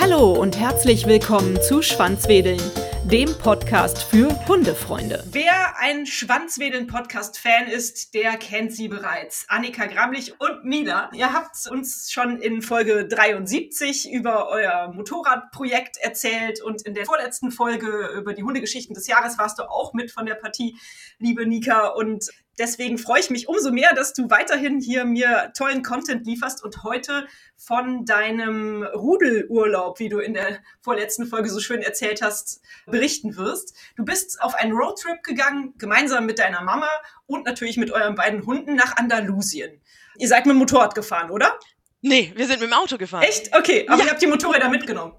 [0.00, 2.60] Hallo und herzlich willkommen zu Schwanzwedeln,
[3.04, 5.22] dem Podcast für Hundefreunde.
[5.30, 9.46] Wer ein Schwanzwedeln-Podcast-Fan ist, der kennt sie bereits.
[9.48, 11.10] Annika Gramlich und Mina.
[11.14, 17.52] Ihr habt uns schon in Folge 73 über euer Motorradprojekt erzählt und in der vorletzten
[17.52, 20.76] Folge über die Hundegeschichten des Jahres warst du auch mit von der Partie,
[21.18, 21.86] liebe Nika.
[21.86, 26.62] Und deswegen freue ich mich umso mehr, dass du weiterhin hier mir tollen Content lieferst
[26.62, 32.60] und heute von deinem Rudelurlaub, wie du in der vorletzten Folge so schön erzählt hast,
[32.86, 33.74] berichten wirst.
[33.96, 36.88] Du bist auf einen Roadtrip gegangen, gemeinsam mit deiner Mama
[37.26, 39.80] und natürlich mit euren beiden Hunden nach Andalusien.
[40.18, 41.58] Ihr seid mit dem Motorrad gefahren, oder?
[42.02, 43.22] Nee, wir sind mit dem Auto gefahren.
[43.22, 43.54] Echt?
[43.54, 44.06] Okay, aber ja.
[44.06, 45.14] ihr habt die Motorräder mitgenommen.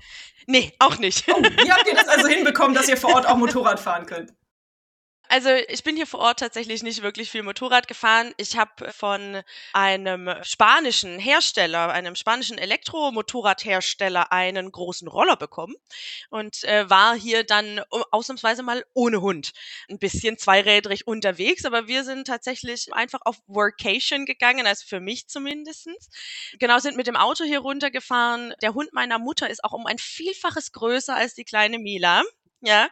[0.47, 1.25] Nee, auch nicht.
[1.31, 4.33] Oh, wie habt ihr das also hinbekommen, dass ihr vor Ort auch Motorrad fahren könnt?
[5.31, 8.33] Also ich bin hier vor Ort tatsächlich nicht wirklich viel Motorrad gefahren.
[8.35, 9.41] Ich habe von
[9.71, 15.75] einem spanischen Hersteller, einem spanischen Elektromotorradhersteller einen großen Roller bekommen
[16.31, 17.79] und äh, war hier dann
[18.11, 19.51] ausnahmsweise mal ohne Hund.
[19.89, 25.29] Ein bisschen zweirädrig unterwegs, aber wir sind tatsächlich einfach auf Workation gegangen, also für mich
[25.29, 26.09] zumindestens.
[26.59, 28.53] Genau, sind mit dem Auto hier runtergefahren.
[28.61, 32.21] Der Hund meiner Mutter ist auch um ein Vielfaches größer als die kleine Mila.
[32.63, 32.89] Ja,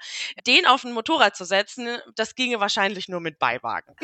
[0.48, 3.96] den auf ein Motorrad zu setzen, das ginge wahrscheinlich nur mit Beiwagen.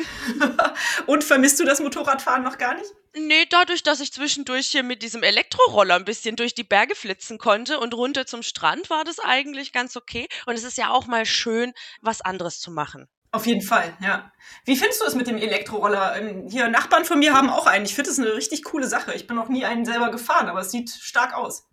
[1.06, 2.90] Und vermisst du das Motorradfahren noch gar nicht?
[3.14, 7.38] Nee, dadurch, dass ich zwischendurch hier mit diesem Elektroroller ein bisschen durch die Berge flitzen
[7.38, 10.28] konnte und runter zum Strand, war das eigentlich ganz okay.
[10.46, 13.08] Und es ist ja auch mal schön, was anderes zu machen.
[13.32, 14.32] Auf jeden Fall, ja.
[14.64, 16.16] Wie findest du es mit dem Elektroroller?
[16.16, 17.84] Ähm, hier Nachbarn von mir haben auch einen.
[17.84, 19.14] Ich finde es eine richtig coole Sache.
[19.14, 21.66] Ich bin noch nie einen selber gefahren, aber es sieht stark aus.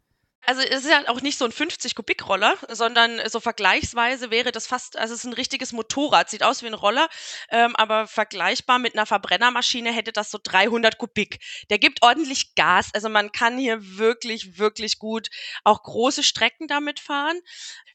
[0.45, 4.51] Also es ist ja auch nicht so ein 50 Kubik Roller, sondern so vergleichsweise wäre
[4.51, 7.07] das fast, also es ist ein richtiges Motorrad, sieht aus wie ein Roller,
[7.49, 11.39] ähm, aber vergleichbar mit einer Verbrennermaschine hätte das so 300 Kubik.
[11.69, 15.29] Der gibt ordentlich Gas, also man kann hier wirklich, wirklich gut
[15.63, 17.39] auch große Strecken damit fahren.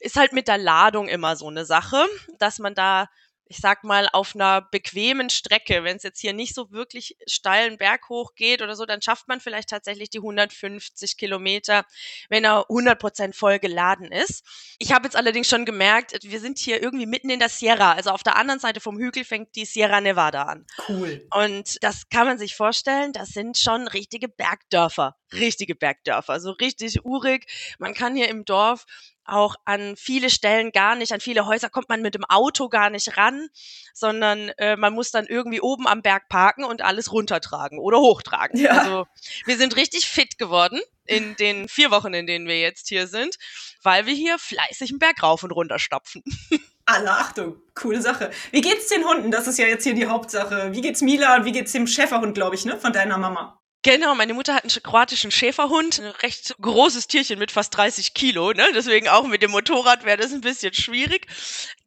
[0.01, 2.07] Ist halt mit der Ladung immer so eine Sache,
[2.39, 3.08] dass man da
[3.48, 7.79] ich sag mal, auf einer bequemen Strecke, wenn es jetzt hier nicht so wirklich steilen
[7.79, 11.85] Berg hoch geht oder so, dann schafft man vielleicht tatsächlich die 150 Kilometer,
[12.29, 14.45] wenn er 100 Prozent voll geladen ist.
[14.79, 18.11] Ich habe jetzt allerdings schon gemerkt, wir sind hier irgendwie mitten in der Sierra, also
[18.11, 20.67] auf der anderen Seite vom Hügel fängt die Sierra Nevada an.
[20.89, 21.27] Cool.
[21.35, 27.05] Und das kann man sich vorstellen, das sind schon richtige Bergdörfer, richtige Bergdörfer, so richtig
[27.05, 27.47] urig.
[27.79, 28.85] Man kann hier im Dorf
[29.28, 32.90] auch an viele Stellen gar nicht, an viele Häuser kommt man mit dem Auto gar
[32.90, 33.48] nicht ran,
[33.94, 38.61] sondern äh, man muss dann irgendwie oben am Berg parken und alles runtertragen oder hochtragen.
[38.61, 38.78] Ja.
[38.78, 39.06] Also
[39.44, 43.36] wir sind richtig fit geworden in den vier Wochen, in denen wir jetzt hier sind,
[43.83, 46.22] weil wir hier fleißig einen Berg rauf und runter stapfen.
[46.84, 48.30] Alle Achtung, coole Sache.
[48.50, 49.30] Wie geht's den Hunden?
[49.30, 50.72] Das ist ja jetzt hier die Hauptsache.
[50.72, 53.58] Wie geht's Mila und wie geht's dem Schäferhund, glaube ich, ne, von deiner Mama?
[53.84, 58.52] Genau, meine Mutter hat einen kroatischen Schäferhund, ein recht großes Tierchen mit fast 30 Kilo,
[58.52, 58.66] ne?
[58.74, 61.28] deswegen auch mit dem Motorrad wäre das ein bisschen schwierig.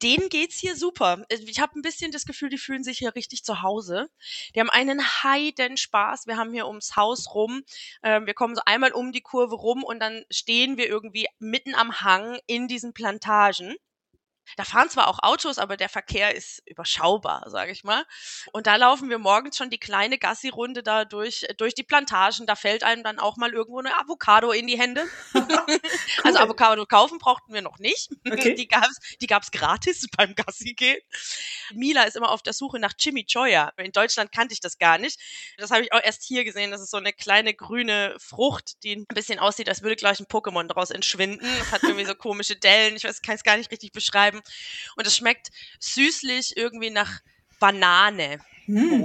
[0.02, 1.26] Denen geht's hier super.
[1.30, 4.10] Ich habe ein bisschen das Gefühl, die fühlen sich hier richtig zu Hause.
[4.56, 6.28] Die haben einen heiden Spaß.
[6.28, 7.62] Wir haben hier ums Haus rum,
[8.04, 11.76] äh, wir kommen so einmal um die Kurve rum und dann stehen wir irgendwie mitten
[11.76, 13.76] am Hang in diesen Plantagen.
[14.58, 18.06] Da fahren zwar auch Autos, aber der Verkehr ist überschaubar, sage ich mal.
[18.52, 22.46] Und da laufen wir morgens schon die kleine Gassi-Runde da durch, durch die Plantagen.
[22.46, 25.06] Da fällt einem dann auch mal irgendwo eine Avocado in die Hände.
[26.24, 28.10] Also Avocado kaufen brauchten wir noch nicht.
[28.32, 28.56] Okay.
[28.56, 31.00] Die gab's, die gab's gratis beim Gassi gehen.
[31.74, 33.74] Mila ist immer auf der Suche nach Chimichoya.
[33.78, 35.20] In Deutschland kannte ich das gar nicht.
[35.58, 36.72] Das habe ich auch erst hier gesehen.
[36.72, 40.28] Das ist so eine kleine grüne Frucht, die ein bisschen aussieht, als würde gleich ein
[40.28, 41.46] Pokémon daraus entschwinden.
[41.60, 42.96] Das hat irgendwie so komische Dellen.
[42.96, 44.41] Ich weiß, kann es gar nicht richtig beschreiben.
[44.96, 47.22] Und es schmeckt süßlich irgendwie nach
[47.60, 48.40] Banane.
[48.66, 49.04] Hm.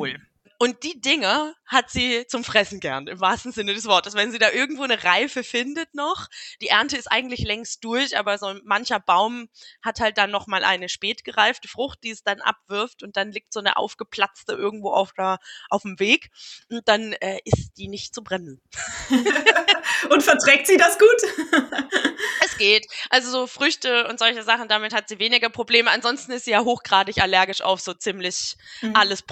[0.59, 4.15] Und die Dinge hat sie zum Fressen gern, im wahrsten Sinne des Wortes.
[4.15, 6.29] Wenn sie da irgendwo eine Reife findet noch,
[6.61, 9.49] die Ernte ist eigentlich längst durch, aber so mancher Baum
[9.83, 13.53] hat halt dann noch mal eine spätgereifte Frucht, die es dann abwirft und dann liegt
[13.53, 16.31] so eine aufgeplatzte irgendwo auf, der, auf dem Weg
[16.71, 18.63] und dann äh, ist die nicht zu brennen.
[20.11, 21.63] und verträgt sie das gut?
[22.45, 22.87] es geht.
[23.11, 25.91] Also so Früchte und solche Sachen, damit hat sie weniger Probleme.
[25.91, 28.95] Ansonsten ist sie ja hochgradig allergisch auf so ziemlich mhm.
[28.95, 29.23] alles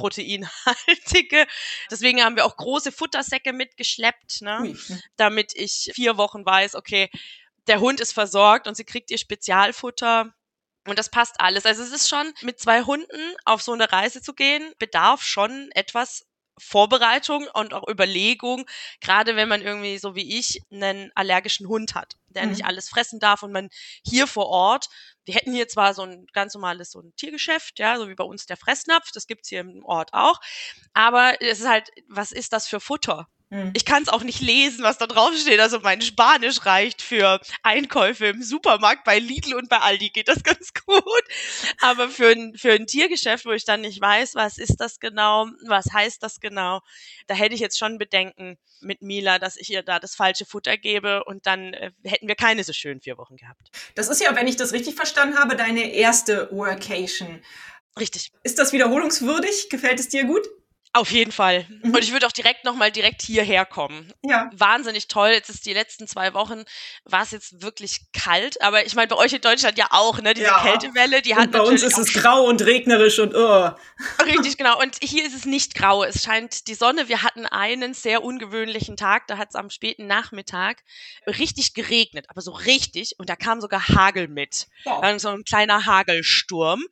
[1.14, 1.46] Proteinhaltige.
[1.90, 4.76] Deswegen haben wir auch große Futtersäcke mitgeschleppt, ne?
[5.16, 7.10] Damit ich vier Wochen weiß, okay,
[7.66, 10.34] der Hund ist versorgt und sie kriegt ihr Spezialfutter.
[10.86, 11.64] Und das passt alles.
[11.64, 15.70] Also es ist schon, mit zwei Hunden auf so eine Reise zu gehen, bedarf schon
[15.72, 16.26] etwas
[16.58, 18.66] Vorbereitung und auch Überlegung,
[19.00, 22.50] gerade wenn man irgendwie so wie ich einen allergischen Hund hat, der mhm.
[22.50, 23.68] nicht alles fressen darf und man
[24.06, 24.88] hier vor Ort,
[25.24, 28.24] wir hätten hier zwar so ein ganz normales so ein Tiergeschäft, ja, so wie bei
[28.24, 30.40] uns der Fressnapf, das gibt's hier im Ort auch,
[30.92, 33.28] aber es ist halt, was ist das für Futter?
[33.54, 33.70] Hm.
[33.72, 35.60] Ich kann es auch nicht lesen, was da draufsteht.
[35.60, 39.04] Also mein Spanisch reicht für Einkäufe im Supermarkt.
[39.04, 41.22] Bei Lidl und bei Aldi geht das ganz gut.
[41.80, 45.46] Aber für ein, für ein Tiergeschäft, wo ich dann nicht weiß, was ist das genau,
[45.68, 46.80] was heißt das genau,
[47.28, 50.76] da hätte ich jetzt schon Bedenken mit Mila, dass ich ihr da das falsche Futter
[50.76, 53.70] gebe und dann äh, hätten wir keine so schönen vier Wochen gehabt.
[53.94, 57.40] Das ist ja, wenn ich das richtig verstanden habe, deine erste Workation.
[58.00, 58.32] Richtig.
[58.42, 59.68] Ist das wiederholungswürdig?
[59.70, 60.44] Gefällt es dir gut?
[60.96, 61.66] Auf jeden Fall.
[61.82, 61.92] Mhm.
[61.92, 64.12] Und ich würde auch direkt nochmal direkt hierher kommen.
[64.22, 64.48] Ja.
[64.54, 65.30] Wahnsinnig toll.
[65.30, 66.62] Jetzt ist die letzten zwei Wochen,
[67.04, 68.62] war es jetzt wirklich kalt.
[68.62, 70.34] Aber ich meine, bei euch in Deutschland ja auch, ne?
[70.34, 70.62] Diese ja.
[70.62, 73.70] Kältewelle, die hat und bei uns ist es grau und regnerisch und oh.
[74.24, 74.80] Richtig, genau.
[74.80, 76.04] Und hier ist es nicht grau.
[76.04, 77.08] Es scheint die Sonne.
[77.08, 79.26] Wir hatten einen sehr ungewöhnlichen Tag.
[79.26, 80.84] Da hat es am späten Nachmittag
[81.26, 82.26] richtig geregnet.
[82.28, 83.18] Aber so richtig.
[83.18, 84.68] Und da kam sogar Hagel mit.
[84.84, 85.20] Wow.
[85.20, 86.84] So ein kleiner Hagelsturm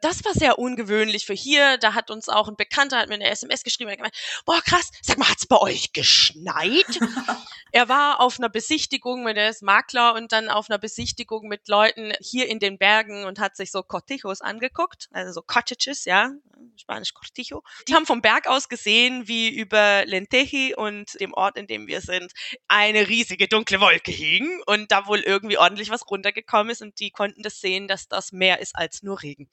[0.00, 1.78] das war sehr ungewöhnlich für hier.
[1.78, 4.90] Da hat uns auch ein Bekannter, hat mir eine SMS geschrieben, hat gemeint, boah krass,
[5.02, 6.98] sag mal, hat's bei euch geschneit?
[7.72, 12.12] er war auf einer Besichtigung, der ist Makler und dann auf einer Besichtigung mit Leuten
[12.20, 16.30] hier in den Bergen und hat sich so Cortijos angeguckt, also so Cottages, ja,
[16.76, 17.62] Spanisch Cortijo.
[17.86, 22.00] Die haben vom Berg aus gesehen, wie über Lenteji und dem Ort, in dem wir
[22.00, 22.32] sind,
[22.68, 27.10] eine riesige dunkle Wolke hing und da wohl irgendwie ordentlich was runtergekommen ist und die
[27.10, 29.48] konnten das sehen, dass das mehr ist als nur Regen.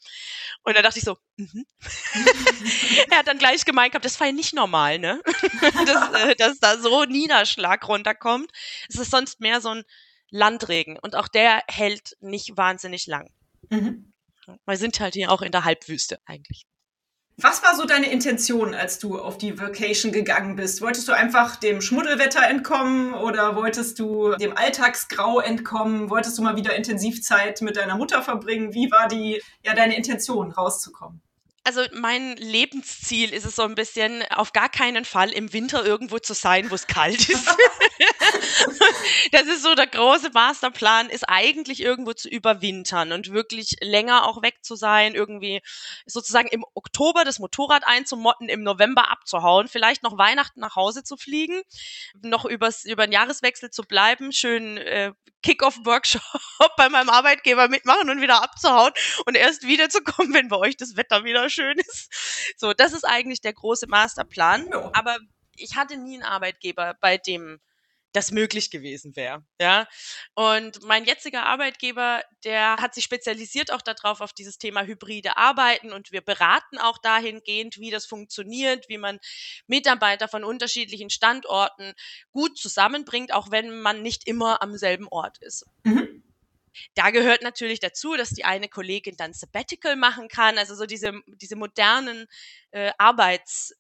[0.64, 1.66] Und da dachte ich so, mhm.
[3.12, 5.22] er hat dann gleich gemeint gehabt, das war ja nicht normal, ne?
[5.86, 8.52] dass, äh, dass da so Niederschlag runterkommt.
[8.90, 9.84] Es ist sonst mehr so ein
[10.30, 13.32] Landregen und auch der hält nicht wahnsinnig lang.
[13.70, 14.14] Mhm.
[14.66, 16.68] Wir sind halt hier auch in der Halbwüste eigentlich.
[17.38, 20.82] Was war so deine Intention, als du auf die Vacation gegangen bist?
[20.82, 26.10] Wolltest du einfach dem Schmuddelwetter entkommen oder wolltest du dem Alltagsgrau entkommen?
[26.10, 28.74] Wolltest du mal wieder Intensivzeit mit deiner Mutter verbringen?
[28.74, 31.22] Wie war die, ja, deine Intention, rauszukommen?
[31.66, 36.20] Also mein Lebensziel ist es so ein bisschen, auf gar keinen Fall im Winter irgendwo
[36.20, 37.48] zu sein, wo es kalt ist.
[39.32, 44.44] das ist so der große Masterplan, ist eigentlich irgendwo zu überwintern und wirklich länger auch
[44.44, 45.62] weg zu sein, irgendwie
[46.06, 51.18] sozusagen im Oktober das Motorrad einzumotten, im November abzuhauen, vielleicht noch Weihnachten nach Hause zu
[51.18, 51.64] fliegen,
[52.22, 55.14] noch übers, über den Jahreswechsel zu bleiben, schön äh,
[55.46, 56.22] Kick-Off-Workshop
[56.78, 58.92] bei meinem Arbeitgeber mitmachen und wieder abzuhauen
[59.26, 62.54] und erst wiederzukommen, wenn bei euch das Wetter wieder schön ist.
[62.58, 64.68] So, das ist eigentlich der große Masterplan.
[64.72, 64.92] Ja.
[64.94, 65.18] Aber
[65.56, 67.60] ich hatte nie einen Arbeitgeber, bei dem
[68.16, 69.44] das möglich gewesen wäre.
[69.60, 69.88] Ja.
[70.36, 75.92] Und mein jetziger Arbeitgeber, der hat sich spezialisiert auch darauf, auf dieses Thema hybride Arbeiten
[75.92, 79.20] und wir beraten auch dahingehend, wie das funktioniert, wie man
[79.68, 81.94] Mitarbeiter von unterschiedlichen Standorten
[82.32, 85.66] gut zusammenbringt, auch wenn man nicht immer am selben Ort ist.
[85.84, 86.15] Mhm.
[86.96, 91.14] Da gehört natürlich dazu, dass die eine Kollegin dann Sabbatical machen kann, also so diese,
[91.28, 92.28] diese modernen
[92.72, 93.76] äh, Arbeits-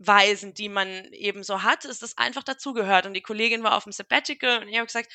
[0.00, 3.06] die man eben so hat, ist das einfach dazugehört.
[3.06, 5.12] Und die Kollegin war auf dem Sabbatical und ich habe gesagt,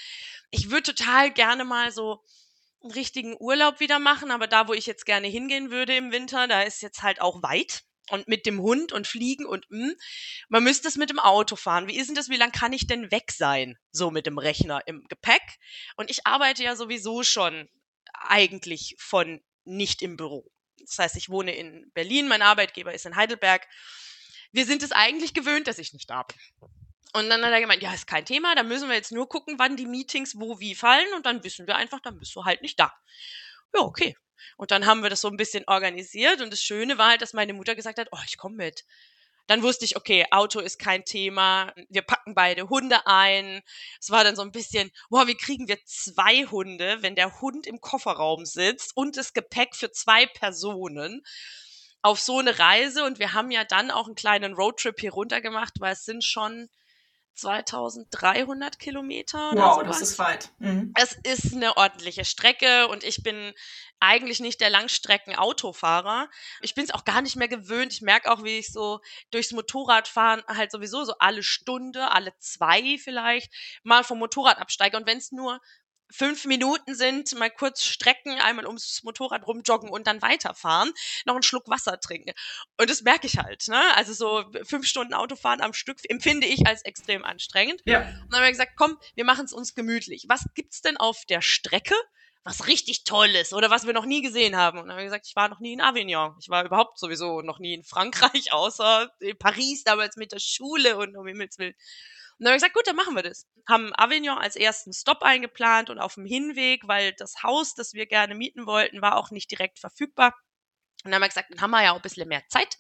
[0.52, 2.22] ich würde total gerne mal so
[2.84, 6.48] einen richtigen Urlaub wieder machen, aber da, wo ich jetzt gerne hingehen würde im Winter,
[6.48, 7.84] da ist jetzt halt auch weit.
[8.10, 9.96] Und mit dem Hund und fliegen und mh, hm,
[10.50, 11.88] man müsste es mit dem Auto fahren.
[11.88, 12.30] Wie ist denn das?
[12.30, 13.78] Wie lange kann ich denn weg sein?
[13.92, 15.42] So mit dem Rechner im Gepäck.
[15.96, 17.70] Und ich arbeite ja sowieso schon
[18.14, 20.52] eigentlich von nicht im Büro.
[20.80, 23.68] Das heißt, ich wohne in Berlin, mein Arbeitgeber ist in Heidelberg
[24.54, 26.38] wir sind es eigentlich gewöhnt, dass ich nicht da bin.
[27.16, 29.60] Und dann hat er gemeint, ja, ist kein Thema, da müssen wir jetzt nur gucken,
[29.60, 32.62] wann die Meetings wo wie fallen und dann wissen wir einfach, dann bist du halt
[32.62, 32.92] nicht da.
[33.74, 34.16] Ja, okay.
[34.58, 37.34] Und dann haben wir das so ein bisschen organisiert und das Schöne war halt, dass
[37.34, 38.84] meine Mutter gesagt hat, oh, ich komme mit.
[39.48, 43.62] Dann wusste ich, okay, Auto ist kein Thema, wir packen beide Hunde ein.
[44.00, 47.68] Es war dann so ein bisschen, boah, wie kriegen wir zwei Hunde, wenn der Hund
[47.68, 51.24] im Kofferraum sitzt und das Gepäck für zwei Personen
[52.02, 55.42] auf so eine Reise und wir haben ja dann auch einen kleinen Roadtrip hier runter
[55.42, 56.70] gemacht, weil es sind schon
[57.36, 59.52] 2300 Kilometer.
[59.54, 60.00] wow, sowas.
[60.00, 60.50] das ist weit.
[60.60, 60.94] Mhm.
[60.96, 63.54] Es ist eine ordentliche Strecke und ich bin
[64.00, 66.30] eigentlich nicht der Langstrecken-Autofahrer.
[66.62, 67.94] Ich bin es auch gar nicht mehr gewöhnt.
[67.94, 69.00] Ich merke auch, wie ich so
[69.32, 74.98] durchs Motorradfahren halt sowieso so alle Stunde, alle zwei vielleicht mal vom Motorrad absteige.
[74.98, 75.62] Und wenn es nur
[76.14, 80.92] fünf Minuten sind, mal kurz strecken, einmal ums Motorrad rumjoggen und dann weiterfahren,
[81.26, 82.34] noch einen Schluck Wasser trinken.
[82.78, 83.68] Und das merke ich halt.
[83.68, 83.82] Ne?
[83.96, 87.82] Also so fünf Stunden Autofahren am Stück empfinde ich als extrem anstrengend.
[87.86, 88.02] Ja.
[88.02, 90.26] Und dann haben wir gesagt, komm, wir machen es uns gemütlich.
[90.28, 91.96] Was gibt's denn auf der Strecke?
[92.46, 94.78] was richtig Tolles oder was wir noch nie gesehen haben.
[94.78, 96.36] Und dann haben wir gesagt, ich war noch nie in Avignon.
[96.42, 100.98] Ich war überhaupt sowieso noch nie in Frankreich, außer in Paris damals mit der Schule
[100.98, 101.74] und um Himmels Willen.
[102.40, 103.48] Und dann haben wir gesagt, gut, dann machen wir das.
[103.68, 108.06] Haben Avignon als ersten Stop eingeplant und auf dem Hinweg, weil das Haus, das wir
[108.06, 110.36] gerne mieten wollten, war auch nicht direkt verfügbar.
[111.04, 112.78] Und dann haben wir gesagt, dann haben wir ja auch ein bisschen mehr Zeit.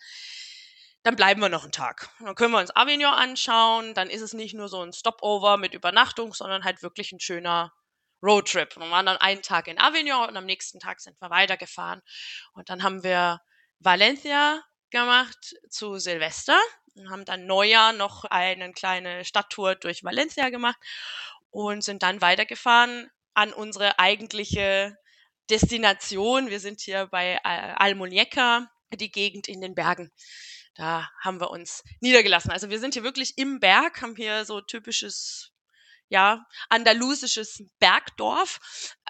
[1.03, 2.09] Dann bleiben wir noch einen Tag.
[2.19, 3.93] Dann können wir uns Avignon anschauen.
[3.93, 7.73] Dann ist es nicht nur so ein Stopover mit Übernachtung, sondern halt wirklich ein schöner
[8.23, 8.77] Roadtrip.
[8.77, 12.01] Wir waren dann einen Tag in Avignon und am nächsten Tag sind wir weitergefahren.
[12.53, 13.41] Und dann haben wir
[13.79, 16.57] Valencia gemacht zu Silvester
[16.95, 20.77] und haben dann Neujahr noch eine kleine Stadttour durch Valencia gemacht
[21.49, 24.97] und sind dann weitergefahren an unsere eigentliche
[25.49, 26.49] Destination.
[26.49, 30.11] Wir sind hier bei Almuñeca, die Gegend in den Bergen.
[30.75, 32.51] Da haben wir uns niedergelassen.
[32.51, 35.52] Also wir sind hier wirklich im Berg, haben hier so typisches
[36.13, 38.59] ja, andalusisches Bergdorf.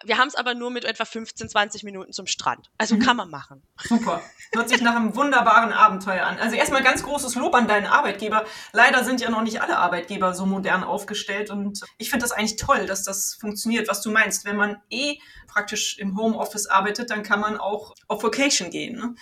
[0.06, 2.72] Wir haben es aber nur mit etwa 15, 20 Minuten zum Strand.
[2.78, 3.00] Also mhm.
[3.00, 3.62] kann man machen.
[3.78, 4.22] Super.
[4.54, 6.40] Hört sich nach einem wunderbaren Abenteuer an.
[6.40, 8.46] Also erstmal ganz großes Lob an deinen Arbeitgeber.
[8.72, 12.56] Leider sind ja noch nicht alle Arbeitgeber so modern aufgestellt und ich finde das eigentlich
[12.56, 14.46] toll, dass das funktioniert, was du meinst.
[14.46, 15.18] Wenn man eh
[15.48, 18.96] praktisch im Homeoffice arbeitet, dann kann man auch auf Vacation gehen.
[18.96, 19.16] Ne?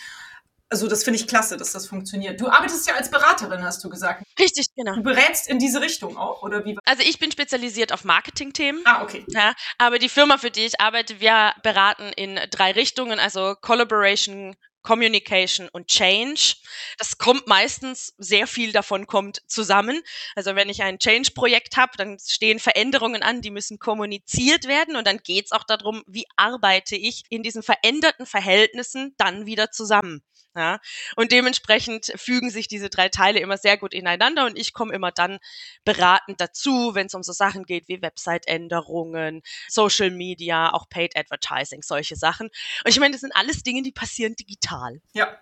[0.71, 2.39] Also das finde ich klasse, dass das funktioniert.
[2.39, 4.23] Du arbeitest ja als Beraterin, hast du gesagt.
[4.39, 4.95] Richtig, genau.
[4.95, 6.77] Du berätst in diese Richtung auch, oder wie?
[6.85, 8.81] Also ich bin spezialisiert auf Marketing-Themen.
[8.85, 9.25] Ah, okay.
[9.27, 14.55] Ja, aber die Firma, für die ich arbeite, wir beraten in drei Richtungen, also Collaboration,
[14.81, 16.55] Communication und Change.
[16.97, 20.01] Das kommt meistens, sehr viel davon kommt zusammen.
[20.35, 25.05] Also wenn ich ein Change-Projekt habe, dann stehen Veränderungen an, die müssen kommuniziert werden und
[25.05, 30.23] dann geht es auch darum, wie arbeite ich in diesen veränderten Verhältnissen dann wieder zusammen.
[30.55, 30.79] Ja?
[31.15, 35.11] Und dementsprechend fügen sich diese drei Teile immer sehr gut ineinander und ich komme immer
[35.11, 35.39] dann
[35.85, 41.81] beratend dazu, wenn es um so Sachen geht wie Website-Änderungen, Social Media, auch Paid Advertising,
[41.81, 42.47] solche Sachen.
[42.47, 45.01] Und ich meine, das sind alles Dinge, die passieren digital.
[45.13, 45.37] Ja.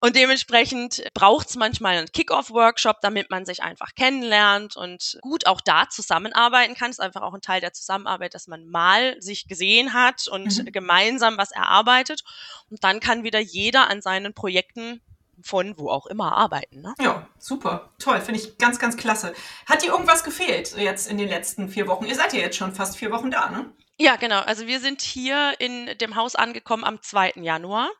[0.00, 5.60] Und dementsprechend braucht es manchmal einen Kick-Off-Workshop, damit man sich einfach kennenlernt und gut auch
[5.60, 6.90] da zusammenarbeiten kann.
[6.90, 10.72] ist einfach auch ein Teil der Zusammenarbeit, dass man mal sich gesehen hat und mhm.
[10.72, 12.22] gemeinsam was erarbeitet.
[12.70, 15.00] Und dann kann wieder jeder an seinen Projekten
[15.42, 16.82] von wo auch immer arbeiten.
[16.82, 16.94] Ne?
[17.00, 17.90] Ja, super.
[17.98, 19.34] Toll, finde ich ganz, ganz klasse.
[19.66, 22.04] Hat dir irgendwas gefehlt jetzt in den letzten vier Wochen?
[22.04, 23.72] Ihr seid ja jetzt schon fast vier Wochen da, ne?
[23.98, 24.40] Ja, genau.
[24.40, 27.34] Also wir sind hier in dem Haus angekommen am 2.
[27.36, 27.90] Januar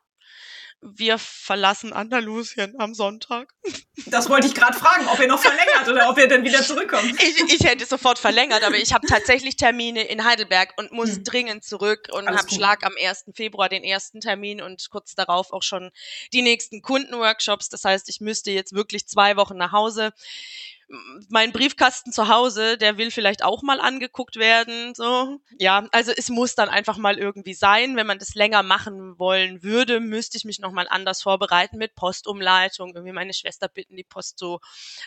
[0.81, 3.53] wir verlassen Andalusien am Sonntag.
[4.07, 7.21] Das wollte ich gerade fragen, ob ihr noch verlängert oder ob ihr dann wieder zurückkommt.
[7.21, 11.23] Ich, ich hätte sofort verlängert, aber ich habe tatsächlich Termine in Heidelberg und muss hm.
[11.23, 13.25] dringend zurück und habe Schlag am 1.
[13.35, 15.91] Februar den ersten Termin und kurz darauf auch schon
[16.33, 17.69] die nächsten Kundenworkshops.
[17.69, 20.13] Das heißt, ich müsste jetzt wirklich zwei Wochen nach Hause
[21.29, 24.93] mein Briefkasten zu Hause, der will vielleicht auch mal angeguckt werden.
[24.95, 27.95] So, ja, also es muss dann einfach mal irgendwie sein.
[27.95, 31.95] Wenn man das länger machen wollen würde, müsste ich mich noch mal anders vorbereiten mit
[31.95, 34.59] Postumleitung, irgendwie meine Schwester bitten, die Post zu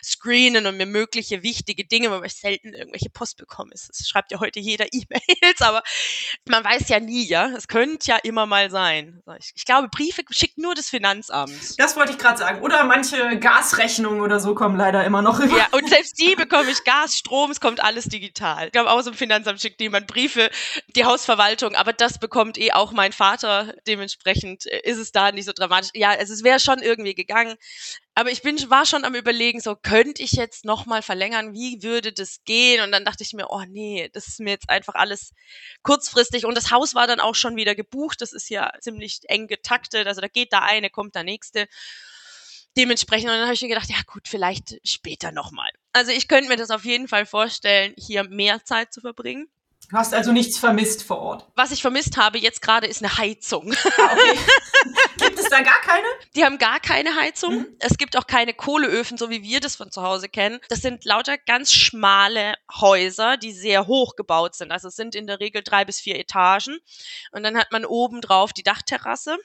[0.03, 3.71] screenen und mir mögliche wichtige Dinge, weil ich selten irgendwelche Post bekomme.
[3.73, 5.83] Es schreibt ja heute jeder E-Mails, aber
[6.47, 7.49] man weiß ja nie, ja.
[7.49, 9.21] Es könnte ja immer mal sein.
[9.39, 11.79] Ich, ich glaube, Briefe schickt nur das Finanzamt.
[11.79, 12.61] Das wollte ich gerade sagen.
[12.61, 15.57] Oder manche Gasrechnungen oder so kommen leider immer noch rüber.
[15.57, 18.67] Ja, und selbst die bekomme ich Gas, Strom, es kommt alles digital.
[18.67, 20.49] Ich glaube, auch so im Finanzamt schickt niemand Briefe,
[20.95, 23.73] die Hausverwaltung, aber das bekommt eh auch mein Vater.
[23.85, 25.91] Dementsprechend äh, ist es da nicht so dramatisch.
[25.93, 27.55] Ja, also es wäre schon irgendwie gegangen.
[28.17, 32.13] Aber ich bin, war schon am überlegen, so könnte ich jetzt nochmal verlängern, wie würde
[32.13, 32.81] das gehen?
[32.81, 35.33] Und dann dachte ich mir, oh nee, das ist mir jetzt einfach alles
[35.83, 36.45] kurzfristig.
[36.45, 38.21] Und das Haus war dann auch schon wieder gebucht.
[38.21, 40.07] Das ist ja ziemlich eng getaktet.
[40.07, 41.67] Also da geht da eine, kommt der nächste
[42.77, 45.69] dementsprechend, und dann habe ich mir gedacht, ja gut, vielleicht später nochmal.
[45.93, 49.47] Also ich könnte mir das auf jeden Fall vorstellen, hier mehr Zeit zu verbringen.
[49.89, 51.47] Du hast also nichts vermisst vor Ort.
[51.55, 53.73] Was ich vermisst habe jetzt gerade ist eine Heizung.
[53.97, 54.39] Ah, okay.
[55.17, 56.07] gibt es da gar keine?
[56.35, 57.59] Die haben gar keine Heizung.
[57.59, 57.67] Mhm.
[57.79, 60.59] Es gibt auch keine Kohleöfen, so wie wir das von zu Hause kennen.
[60.69, 64.71] Das sind lauter ganz schmale Häuser, die sehr hoch gebaut sind.
[64.71, 66.79] Also es sind in der Regel drei bis vier Etagen.
[67.31, 69.37] Und dann hat man oben drauf die Dachterrasse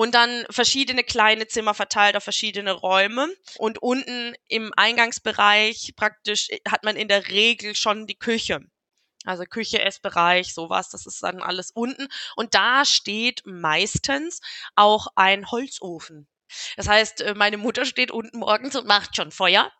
[0.00, 3.28] und dann verschiedene kleine Zimmer verteilt auf verschiedene Räume.
[3.58, 8.60] Und unten im Eingangsbereich praktisch hat man in der Regel schon die Küche.
[9.26, 12.08] Also Küche, Essbereich, sowas, das ist dann alles unten.
[12.34, 14.40] Und da steht meistens
[14.74, 16.26] auch ein Holzofen.
[16.78, 19.70] Das heißt, äh, meine Mutter steht unten morgens und macht schon Feuer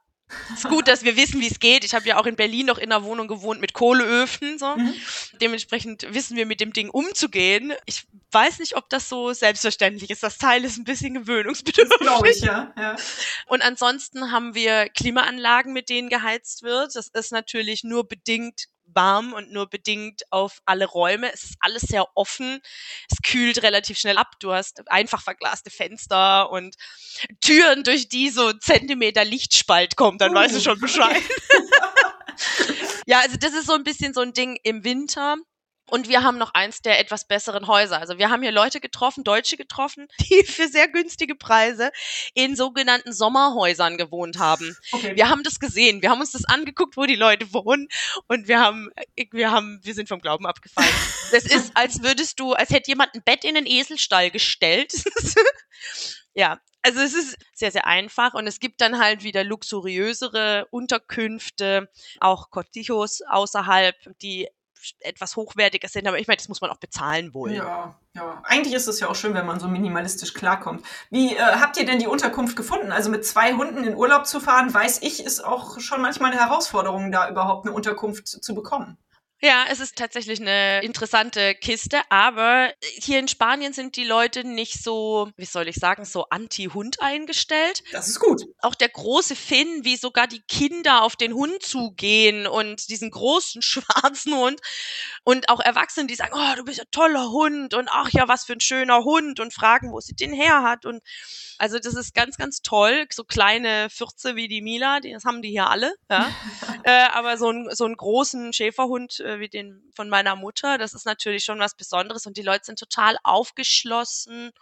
[0.55, 1.85] ist gut, dass wir wissen, wie es geht.
[1.85, 4.59] Ich habe ja auch in Berlin noch in einer Wohnung gewohnt mit Kohleöfen.
[4.59, 4.77] So.
[4.77, 4.95] Mhm.
[5.41, 7.73] Dementsprechend wissen wir mit dem Ding umzugehen.
[7.87, 10.23] Ich weiß nicht, ob das so selbstverständlich ist.
[10.23, 11.99] Das Teil ist ein bisschen gewöhnungsbedürftig.
[12.01, 12.73] Glaube ich, ja.
[12.77, 12.97] ja.
[13.47, 16.95] Und ansonsten haben wir Klimaanlagen, mit denen geheizt wird.
[16.95, 21.33] Das ist natürlich nur bedingt warm und nur bedingt auf alle Räume.
[21.33, 22.61] Es ist alles sehr offen.
[23.11, 24.33] Es kühlt relativ schnell ab.
[24.41, 26.77] Du hast einfach verglaste Fenster und
[27.41, 30.21] Türen, durch die so Zentimeter Lichtspalt kommt.
[30.21, 31.23] Dann uh, weißt du schon Bescheid.
[33.07, 35.37] Ja, also das ist so ein bisschen so ein Ding im Winter.
[35.91, 37.99] Und wir haben noch eins der etwas besseren Häuser.
[37.99, 41.91] Also wir haben hier Leute getroffen, Deutsche getroffen, die für sehr günstige Preise
[42.35, 44.77] in sogenannten Sommerhäusern gewohnt haben.
[44.93, 45.17] Okay.
[45.17, 46.03] Wir haben das gesehen.
[46.03, 47.89] Wir haben uns das angeguckt, wo die Leute wohnen.
[48.29, 48.91] Und wir haben,
[49.31, 50.89] wir haben, wir sind vom Glauben abgefallen.
[51.33, 54.93] Das ist, als würdest du, als hätte jemand ein Bett in den Eselstall gestellt.
[56.35, 61.91] ja, also es ist sehr, sehr einfach und es gibt dann halt wieder luxuriösere Unterkünfte,
[62.21, 64.49] auch Cortijos außerhalb, die
[65.01, 67.55] etwas hochwertiger sind, aber ich meine, das muss man auch bezahlen wollen.
[67.55, 68.43] Ja, ja.
[68.45, 70.85] Eigentlich ist es ja auch schön, wenn man so minimalistisch klarkommt.
[71.11, 72.93] Wie äh, habt ihr denn die Unterkunft gefunden?
[72.93, 76.41] Also mit zwei Hunden in Urlaub zu fahren, weiß ich, ist auch schon manchmal eine
[76.41, 78.97] Herausforderung, da überhaupt eine Unterkunft zu bekommen.
[79.43, 84.83] Ja, es ist tatsächlich eine interessante Kiste, aber hier in Spanien sind die Leute nicht
[84.83, 87.83] so, wie soll ich sagen, so anti-Hund eingestellt.
[87.91, 88.43] Das ist gut.
[88.61, 93.63] Auch der große Finn, wie sogar die Kinder auf den Hund zugehen und diesen großen
[93.63, 94.61] schwarzen Hund
[95.25, 98.45] und auch Erwachsene, die sagen, oh, du bist ein toller Hund und ach ja, was
[98.45, 101.03] für ein schöner Hund und fragen, wo sie den her hat und
[101.61, 103.07] also das ist ganz, ganz toll.
[103.13, 105.95] So kleine Fürze wie die Mila, die, das haben die hier alle.
[106.09, 106.31] Ja.
[106.85, 110.95] äh, aber so, ein, so einen großen Schäferhund äh, wie den von meiner Mutter, das
[110.95, 114.53] ist natürlich schon was Besonderes und die Leute sind total aufgeschlossen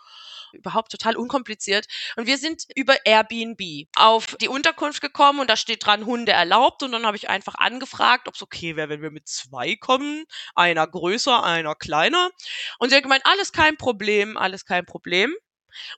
[0.53, 1.87] überhaupt total unkompliziert.
[2.17, 6.83] Und wir sind über Airbnb auf die Unterkunft gekommen und da steht dran Hunde erlaubt
[6.83, 10.25] und dann habe ich einfach angefragt, ob es okay wäre, wenn wir mit zwei kommen,
[10.55, 12.31] einer größer, einer kleiner.
[12.79, 15.35] Und sie hat gemeint, alles kein Problem, alles kein Problem.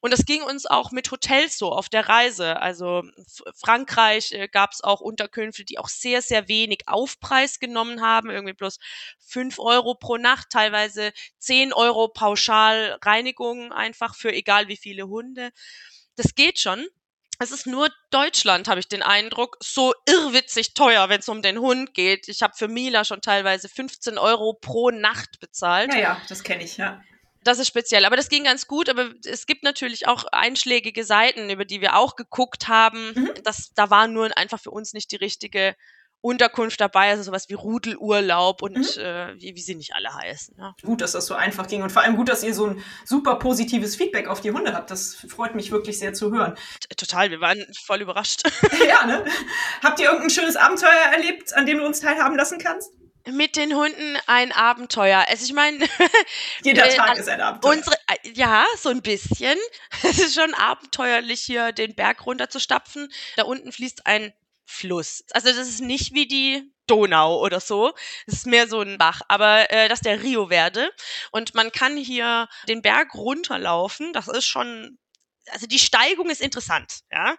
[0.00, 2.60] Und das ging uns auch mit Hotels so auf der Reise.
[2.60, 3.02] Also
[3.54, 8.54] Frankreich äh, gab es auch Unterkünfte, die auch sehr, sehr wenig Aufpreis genommen haben, irgendwie
[8.54, 8.78] bloß
[9.18, 15.50] fünf Euro pro Nacht, teilweise zehn Euro pauschal Reinigung einfach für egal wie viele Hunde.
[16.16, 16.86] Das geht schon.
[17.42, 21.58] Es ist nur Deutschland, habe ich den Eindruck, so irrwitzig teuer, wenn es um den
[21.58, 22.28] Hund geht.
[22.28, 25.94] Ich habe für Mila schon teilweise 15 Euro pro Nacht bezahlt.
[25.94, 27.02] Ja, ja, das kenne ich, ja.
[27.42, 28.88] Das ist speziell, aber das ging ganz gut.
[28.88, 33.12] Aber es gibt natürlich auch einschlägige Seiten, über die wir auch geguckt haben.
[33.14, 33.30] Mhm.
[33.44, 35.75] Das, da war nur einfach für uns nicht die richtige
[36.23, 39.02] Unterkunft dabei, also sowas wie Rudelurlaub und mhm.
[39.02, 40.54] äh, wie, wie sie nicht alle heißen.
[40.58, 40.75] Ja.
[40.82, 43.36] Gut, dass das so einfach ging und vor allem gut, dass ihr so ein super
[43.36, 44.91] positives Feedback auf die Hunde habt.
[44.91, 46.56] Das freut mich wirklich sehr zu hören.
[46.97, 48.43] Total, wir waren voll überrascht.
[48.86, 49.25] ja, ne?
[49.82, 52.93] Habt ihr irgendein schönes Abenteuer erlebt, an dem du uns teilhaben lassen kannst?
[53.26, 55.25] Mit den Hunden ein Abenteuer.
[55.28, 55.78] Also ich meine,
[56.65, 57.73] jeder äh, Tag ist ein Abenteuer.
[57.73, 59.59] Unsere, äh, ja, so ein bisschen.
[60.02, 63.13] Es ist schon abenteuerlich hier den Berg runter zu stapfen.
[63.37, 64.33] Da unten fließt ein
[64.65, 65.25] Fluss.
[65.33, 67.93] Also das ist nicht wie die Donau oder so.
[68.26, 70.91] Es ist mehr so ein Bach, aber äh, das ist der Rio Verde
[71.30, 74.13] und man kann hier den Berg runterlaufen.
[74.13, 74.99] Das ist schon
[75.52, 77.36] also die Steigung ist interessant, ja.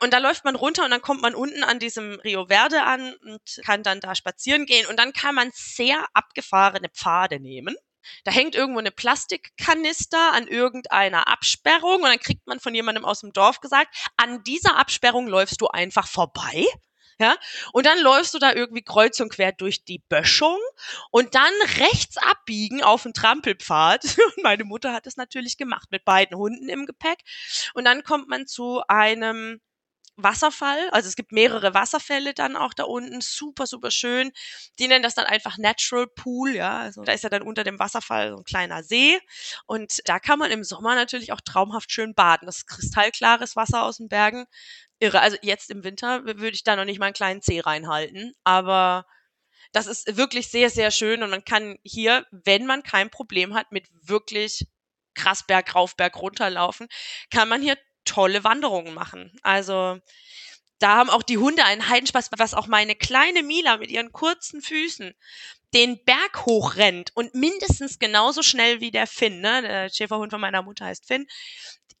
[0.00, 3.14] Und da läuft man runter und dann kommt man unten an diesem Rio Verde an
[3.24, 7.76] und kann dann da spazieren gehen und dann kann man sehr abgefahrene Pfade nehmen.
[8.24, 13.20] Da hängt irgendwo eine Plastikkanister an irgendeiner Absperrung und dann kriegt man von jemandem aus
[13.20, 16.66] dem Dorf gesagt, an dieser Absperrung läufst du einfach vorbei
[17.22, 17.36] ja,
[17.72, 20.58] und dann läufst du da irgendwie kreuz und quer durch die Böschung
[21.12, 24.02] und dann rechts abbiegen auf den Trampelpfad.
[24.36, 27.20] Und meine Mutter hat das natürlich gemacht mit beiden Hunden im Gepäck.
[27.74, 29.60] Und dann kommt man zu einem
[30.16, 30.90] Wasserfall.
[30.90, 33.20] Also es gibt mehrere Wasserfälle dann auch da unten.
[33.20, 34.32] Super, super schön.
[34.78, 36.78] Die nennen das dann einfach Natural Pool, ja.
[36.78, 39.18] Also da ist ja dann unter dem Wasserfall so ein kleiner See.
[39.66, 42.46] Und da kann man im Sommer natürlich auch traumhaft schön baden.
[42.46, 44.46] Das ist kristallklares Wasser aus den Bergen
[45.02, 45.20] irre.
[45.20, 49.06] Also jetzt im Winter würde ich da noch nicht mal einen kleinen Zeh reinhalten, aber
[49.72, 53.72] das ist wirklich sehr, sehr schön und man kann hier, wenn man kein Problem hat
[53.72, 54.66] mit wirklich
[55.14, 56.88] krass Berg rauf, Berg runterlaufen,
[57.30, 59.32] kann man hier tolle Wanderungen machen.
[59.42, 59.98] Also
[60.78, 64.62] da haben auch die Hunde einen Heidenspaß, was auch meine kleine Mila mit ihren kurzen
[64.62, 65.14] Füßen
[65.74, 69.62] den Berg hochrennt und mindestens genauso schnell wie der Finn, ne?
[69.62, 71.26] Der Schäferhund von meiner Mutter heißt Finn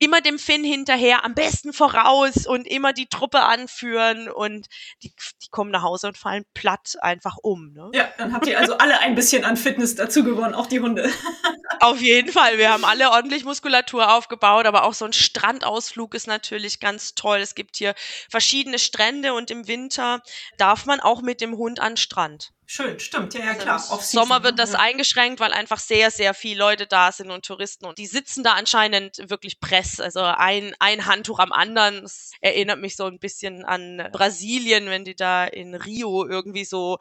[0.02, 4.66] immer dem Finn hinterher, am besten voraus und immer die Truppe anführen und
[5.04, 5.12] die,
[5.42, 7.72] die kommen nach Hause und fallen platt einfach um.
[7.72, 7.88] Ne?
[7.94, 11.08] Ja, dann habt ihr also alle ein bisschen an Fitness dazu gewonnen, auch die Hunde.
[11.80, 12.58] Auf jeden Fall.
[12.58, 17.38] Wir haben alle ordentlich Muskulatur aufgebaut, aber auch so ein Strandausflug ist natürlich ganz toll.
[17.38, 17.94] Es gibt hier
[18.28, 20.20] verschiedene Strände und im Winter
[20.58, 22.52] darf man auch mit dem Hund an Strand.
[22.72, 23.74] Schön, stimmt, ja, ja klar.
[23.74, 24.62] Also Im Sommer wird ne?
[24.62, 24.78] das ja.
[24.78, 28.54] eingeschränkt, weil einfach sehr, sehr viele Leute da sind und Touristen und die sitzen da
[28.54, 30.00] anscheinend wirklich press.
[30.00, 32.02] Also ein, ein Handtuch am anderen.
[32.02, 36.98] Das erinnert mich so ein bisschen an Brasilien, wenn die da in Rio irgendwie so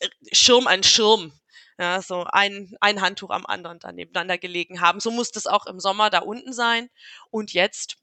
[0.00, 1.32] äh, Schirm an Schirm
[1.78, 5.00] ja, so ein, ein Handtuch am anderen da nebeneinander gelegen haben.
[5.00, 6.88] So muss das auch im Sommer da unten sein.
[7.30, 7.96] Und jetzt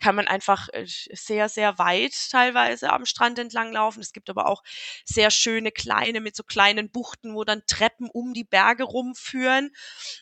[0.00, 4.00] kann man einfach äh, sehr, sehr weit teilweise am Strand entlang laufen.
[4.00, 4.62] Es gibt aber auch
[5.04, 9.74] sehr schöne kleine mit so kleinen Buchten, wo dann Treppen um die Berge rumführen,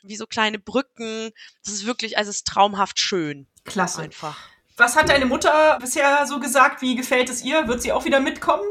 [0.03, 1.31] wie so kleine Brücken.
[1.65, 3.47] Das ist wirklich, also es ist traumhaft schön.
[3.65, 4.03] Klasse.
[4.03, 4.39] Einfach.
[4.77, 6.83] Was hat deine Mutter bisher so gesagt?
[6.83, 7.69] Wie gefällt es ihr?
[7.69, 8.65] Wird sie auch wieder mitkommen?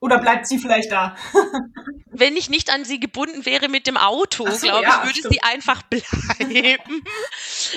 [0.00, 1.16] Oder bleibt sie vielleicht da?
[2.06, 5.18] Wenn ich nicht an sie gebunden wäre mit dem Auto, so, glaube ja, ich, würde
[5.18, 5.34] stimmt.
[5.34, 7.04] sie einfach bleiben.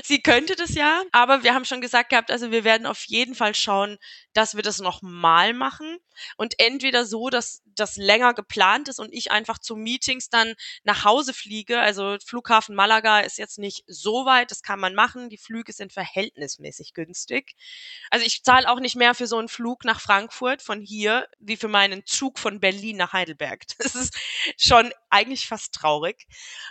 [0.03, 3.36] sie könnte das ja, aber wir haben schon gesagt gehabt, also wir werden auf jeden
[3.36, 3.97] Fall schauen,
[4.34, 5.98] dass wir das nochmal machen
[6.38, 11.04] und entweder so, dass das länger geplant ist und ich einfach zu Meetings dann nach
[11.06, 11.80] Hause fliege.
[11.80, 15.30] Also Flughafen Malaga ist jetzt nicht so weit, das kann man machen.
[15.30, 17.56] Die Flüge sind verhältnismäßig günstig.
[18.10, 21.58] Also ich zahle auch nicht mehr für so einen Flug nach Frankfurt von hier wie
[21.58, 23.63] für meinen Zug von Berlin nach Heidelberg.
[23.91, 24.15] Das ist
[24.58, 26.28] schon eigentlich fast traurig.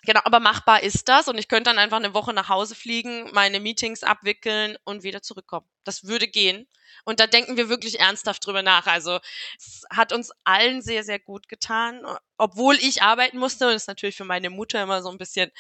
[0.07, 3.29] Genau, aber machbar ist das und ich könnte dann einfach eine Woche nach Hause fliegen,
[3.33, 5.67] meine Meetings abwickeln und wieder zurückkommen.
[5.85, 6.69] Das würde gehen.
[7.05, 8.87] Und da denken wir wirklich ernsthaft drüber nach.
[8.87, 9.21] Also
[9.59, 12.05] es hat uns allen sehr, sehr gut getan,
[12.37, 15.51] obwohl ich arbeiten musste und es ist natürlich für meine Mutter immer so ein bisschen,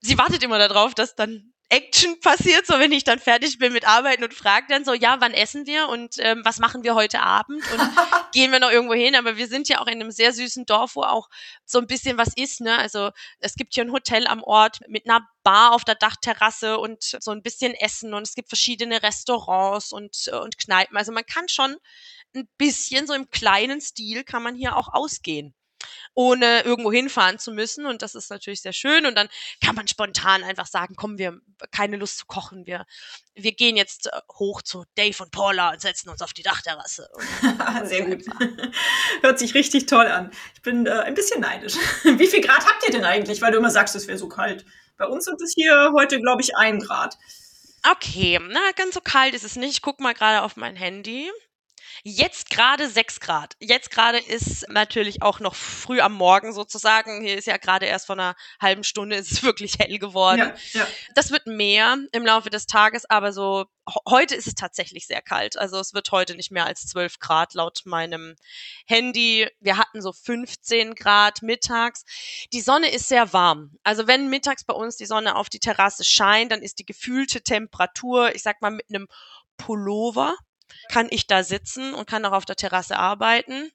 [0.00, 3.86] sie wartet immer darauf, dass dann Action passiert, so wenn ich dann fertig bin mit
[3.86, 7.20] Arbeiten und frage dann so, ja, wann essen wir und ähm, was machen wir heute
[7.20, 7.80] Abend und
[8.32, 9.14] gehen wir noch irgendwo hin?
[9.14, 11.28] Aber wir sind ja auch in einem sehr süßen Dorf, wo auch
[11.66, 12.78] so ein bisschen was ist, ne?
[12.78, 17.02] Also es gibt hier ein Hotel am Ort mit einer Bar auf der Dachterrasse und
[17.02, 20.96] so ein bisschen Essen und es gibt verschiedene Restaurants und, und Kneipen.
[20.96, 21.76] Also man kann schon
[22.34, 25.54] ein bisschen so im kleinen Stil kann man hier auch ausgehen
[26.14, 27.86] ohne irgendwo hinfahren zu müssen.
[27.86, 29.06] Und das ist natürlich sehr schön.
[29.06, 29.28] Und dann
[29.64, 31.40] kann man spontan einfach sagen, komm, wir
[31.70, 32.66] keine Lust zu kochen.
[32.66, 32.86] Wir,
[33.34, 37.08] wir gehen jetzt äh, hoch zu Dave und Paula und setzen uns auf die Dachterrasse.
[37.84, 38.24] sehr gut.
[39.22, 40.30] Hört sich richtig toll an.
[40.54, 41.74] Ich bin äh, ein bisschen neidisch.
[42.04, 43.40] Wie viel Grad habt ihr denn eigentlich?
[43.40, 44.64] Weil du immer sagst, es wäre so kalt.
[44.96, 47.16] Bei uns sind es hier heute, glaube ich, ein Grad.
[47.88, 49.70] Okay, na, ganz so kalt ist es nicht.
[49.70, 51.30] Ich gucke mal gerade auf mein Handy.
[52.04, 53.54] Jetzt gerade 6 Grad.
[53.60, 57.22] Jetzt gerade ist natürlich auch noch früh am Morgen sozusagen.
[57.22, 60.52] Hier ist ja gerade erst vor einer halben Stunde ist es wirklich hell geworden.
[60.72, 60.86] Ja, ja.
[61.14, 63.66] Das wird mehr im Laufe des Tages, aber so
[64.06, 65.58] heute ist es tatsächlich sehr kalt.
[65.58, 68.36] Also es wird heute nicht mehr als 12 Grad laut meinem
[68.86, 69.48] Handy.
[69.60, 72.04] Wir hatten so 15 Grad mittags.
[72.52, 73.76] Die Sonne ist sehr warm.
[73.82, 77.42] Also wenn mittags bei uns die Sonne auf die Terrasse scheint, dann ist die gefühlte
[77.42, 79.08] Temperatur, ich sag mal mit einem
[79.56, 80.36] Pullover
[80.88, 83.70] kann ich da sitzen und kann auch auf der Terrasse arbeiten.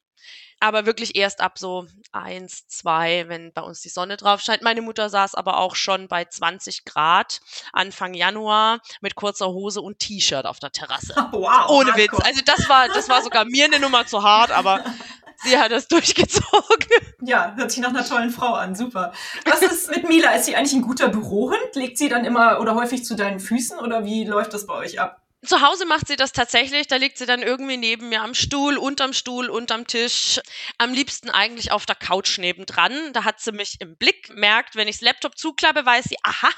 [0.60, 4.62] Aber wirklich erst ab so eins, zwei, wenn bei uns die Sonne drauf scheint.
[4.62, 7.42] Meine Mutter saß aber auch schon bei 20 Grad
[7.74, 11.14] Anfang Januar mit kurzer Hose und T-Shirt auf der Terrasse.
[11.34, 11.70] Wow.
[11.70, 12.14] Ohne Witz.
[12.24, 14.86] Also das war, das war sogar mir eine Nummer zu hart, aber
[15.44, 16.88] sie hat das durchgezogen.
[17.22, 18.76] Ja, hört sich nach einer tollen Frau an.
[18.76, 19.14] Super.
[19.46, 20.32] Was ist mit Mila?
[20.34, 21.76] Ist sie eigentlich ein guter Bürohund?
[21.76, 25.02] Legt sie dann immer oder häufig zu deinen Füßen oder wie läuft das bei euch
[25.02, 25.23] ab?
[25.46, 26.88] Zu Hause macht sie das tatsächlich.
[26.88, 30.40] Da liegt sie dann irgendwie neben mir am Stuhl, unterm Stuhl, unterm Tisch.
[30.78, 33.12] Am liebsten eigentlich auf der Couch nebendran.
[33.12, 36.50] Da hat sie mich im Blick, merkt, wenn ich das Laptop zuklappe, weiß sie, aha,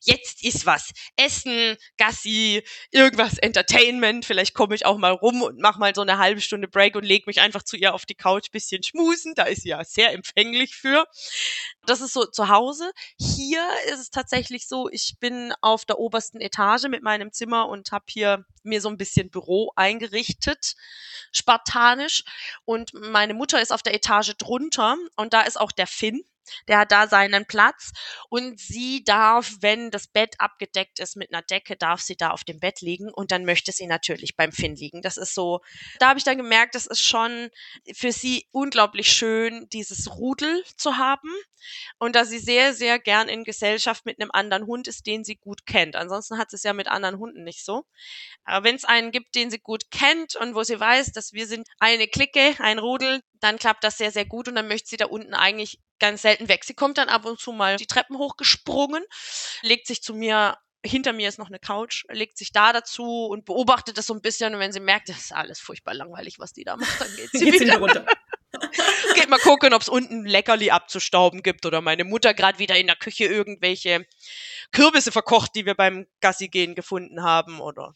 [0.00, 0.90] jetzt ist was.
[1.16, 4.24] Essen, Gassi, irgendwas Entertainment.
[4.24, 7.04] Vielleicht komme ich auch mal rum und mache mal so eine halbe Stunde Break und
[7.04, 9.34] lege mich einfach zu ihr auf die Couch, bisschen schmusen.
[9.36, 11.06] Da ist sie ja sehr empfänglich für.
[11.86, 12.90] Das ist so zu Hause.
[13.18, 17.92] Hier ist es tatsächlich so, ich bin auf der obersten Etage mit meinem Zimmer und
[17.92, 18.31] habe hier
[18.62, 20.74] mir so ein bisschen Büro eingerichtet,
[21.32, 22.24] spartanisch.
[22.64, 26.22] Und meine Mutter ist auf der Etage drunter und da ist auch der Finn.
[26.68, 27.92] Der hat da seinen Platz
[28.28, 32.44] und sie darf, wenn das Bett abgedeckt ist mit einer Decke, darf sie da auf
[32.44, 35.02] dem Bett liegen und dann möchte sie natürlich beim Finn liegen.
[35.02, 35.60] Das ist so,
[35.98, 37.50] da habe ich dann gemerkt, das ist schon
[37.94, 41.30] für sie unglaublich schön, dieses Rudel zu haben
[41.98, 45.36] und dass sie sehr, sehr gern in Gesellschaft mit einem anderen Hund ist, den sie
[45.36, 45.96] gut kennt.
[45.96, 47.84] Ansonsten hat sie es ja mit anderen Hunden nicht so.
[48.44, 51.46] Aber wenn es einen gibt, den sie gut kennt und wo sie weiß, dass wir
[51.46, 54.96] sind eine Clique, ein Rudel, dann klappt das sehr, sehr gut und dann möchte sie
[54.96, 56.64] da unten eigentlich ganz selten weg.
[56.64, 59.04] Sie kommt dann ab und zu mal die Treppen hochgesprungen,
[59.62, 63.44] legt sich zu mir hinter mir ist noch eine Couch, legt sich da dazu und
[63.44, 64.52] beobachtet das so ein bisschen.
[64.52, 67.30] Und wenn sie merkt, das ist alles furchtbar langweilig, was die da macht, dann geht
[67.32, 68.04] sie geht wieder runter.
[69.14, 72.88] geht mal gucken, ob es unten Leckerli abzustauben gibt oder meine Mutter gerade wieder in
[72.88, 74.06] der Küche irgendwelche
[74.72, 77.94] Kürbisse verkocht, die wir beim Gassi gehen gefunden haben oder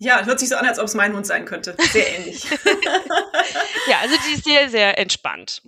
[0.00, 1.76] ja, hört sich so an, als ob es mein Hund sein könnte.
[1.90, 2.44] Sehr ähnlich.
[3.88, 5.60] ja, also die ist sehr, sehr entspannt.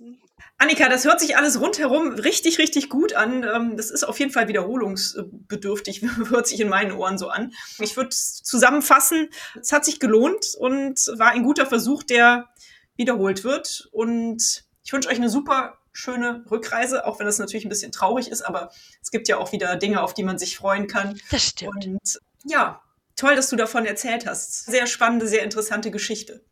[0.60, 3.44] Annika, das hört sich alles rundherum richtig, richtig gut an.
[3.44, 7.54] Ähm, das ist auf jeden Fall wiederholungsbedürftig, hört sich in meinen Ohren so an.
[7.78, 12.50] Ich würde zusammenfassen, es hat sich gelohnt und war ein guter Versuch, der
[12.96, 13.88] wiederholt wird.
[13.90, 18.28] Und ich wünsche euch eine super schöne Rückreise, auch wenn das natürlich ein bisschen traurig
[18.28, 18.70] ist, aber
[19.02, 21.18] es gibt ja auch wieder Dinge, auf die man sich freuen kann.
[21.30, 21.86] Das stimmt.
[21.86, 22.82] Und ja,
[23.16, 24.66] toll, dass du davon erzählt hast.
[24.66, 26.44] Sehr spannende, sehr interessante Geschichte.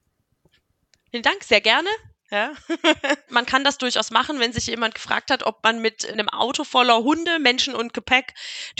[1.11, 1.91] Vielen Dank, sehr gerne.
[2.31, 2.53] Ja.
[3.31, 6.65] man kann das durchaus machen, wenn sich jemand gefragt hat, ob man mit einem Auto
[6.65, 8.35] voller Hunde, Menschen und Gepäck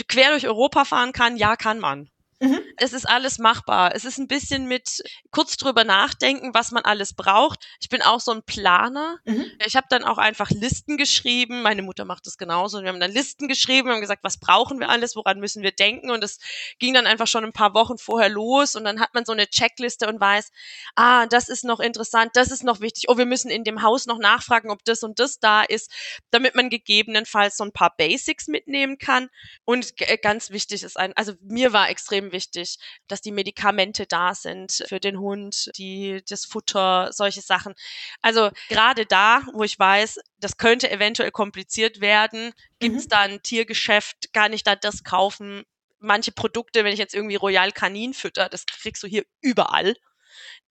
[0.07, 1.37] quer durch Europa fahren kann.
[1.37, 2.09] Ja, kann man.
[2.39, 2.61] Mhm.
[2.77, 3.93] Es ist alles machbar.
[3.93, 7.67] Es ist ein bisschen mit kurz drüber nachdenken, was man alles braucht.
[7.81, 9.19] Ich bin auch so ein Planer.
[9.25, 9.51] Mhm.
[9.65, 11.61] Ich habe dann auch einfach Listen geschrieben.
[11.61, 12.81] Meine Mutter macht das genauso.
[12.81, 16.11] Wir haben dann Listen geschrieben, haben gesagt, was brauchen wir alles, woran müssen wir denken.
[16.11, 16.39] Und es
[16.79, 18.75] ging dann einfach schon ein paar Wochen vorher los.
[18.75, 20.51] Und dann hat man so eine Checkliste und weiß,
[20.95, 23.05] ah, das ist noch interessant, das ist noch wichtig.
[23.09, 25.91] Oh, wir müssen in dem Haus noch nachfragen, ob das und das da ist,
[26.31, 29.29] damit man gegebenenfalls so ein paar Basics mitnehmen kann.
[29.65, 34.83] Und ganz wichtig ist ein, also mir war extrem wichtig, dass die Medikamente da sind
[34.87, 37.73] für den Hund, die, das Futter, solche Sachen.
[38.21, 43.09] Also gerade da, wo ich weiß, das könnte eventuell kompliziert werden, gibt es mhm.
[43.09, 45.63] da ein Tiergeschäft, kann ich da das kaufen?
[45.99, 49.95] Manche Produkte, wenn ich jetzt irgendwie Royal Kanin fütter, das kriegst du hier überall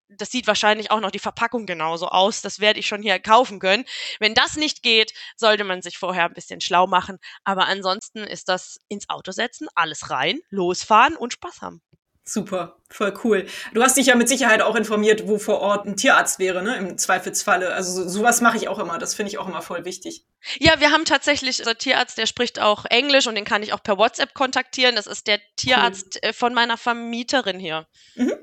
[0.09, 2.40] das sieht wahrscheinlich auch noch die Verpackung genauso aus.
[2.40, 3.85] Das werde ich schon hier kaufen können.
[4.21, 7.18] Wenn das nicht geht, sollte man sich vorher ein bisschen schlau machen.
[7.44, 11.83] Aber ansonsten ist das ins Auto setzen, alles rein, losfahren und Spaß haben.
[12.25, 13.47] Super, voll cool.
[13.73, 16.77] Du hast dich ja mit Sicherheit auch informiert, wo vor Ort ein Tierarzt wäre, ne?
[16.77, 17.73] Im Zweifelsfalle.
[17.73, 18.99] Also so, sowas mache ich auch immer.
[18.99, 20.27] Das finde ich auch immer voll wichtig.
[20.59, 23.83] Ja, wir haben tatsächlich unser Tierarzt, der spricht auch Englisch und den kann ich auch
[23.83, 24.94] per WhatsApp kontaktieren.
[24.94, 26.29] Das ist der Tierarzt cool.
[26.29, 27.87] Äh, von meiner Vermieterin hier.
[28.14, 28.35] Mhm.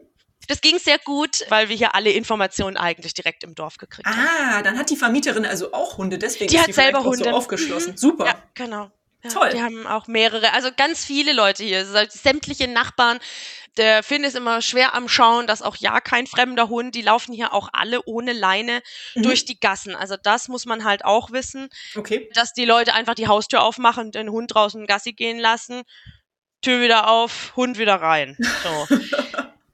[0.48, 4.20] Das ging sehr gut, weil wir hier alle Informationen eigentlich direkt im Dorf gekriegt haben.
[4.20, 7.26] Ah, dann hat die Vermieterin also auch Hunde, deswegen die ist hat die selber Hunde.
[7.26, 7.92] so aufgeschlossen.
[7.94, 7.98] Mhm.
[7.98, 8.26] Super.
[8.26, 8.92] Ja, genau.
[9.24, 9.50] Ja, Toll.
[9.54, 13.20] Die haben auch mehrere, also ganz viele Leute hier, sämtliche Nachbarn.
[13.78, 17.34] Der Finn ist immer schwer am Schauen, dass auch ja kein fremder Hund, die laufen
[17.34, 18.82] hier auch alle ohne Leine
[19.16, 19.24] mhm.
[19.24, 19.96] durch die Gassen.
[19.96, 22.30] Also das muss man halt auch wissen, okay.
[22.34, 25.84] dass die Leute einfach die Haustür aufmachen, den Hund draußen Gassi gehen lassen,
[26.62, 28.38] Tür wieder auf, Hund wieder rein.
[28.64, 28.96] So.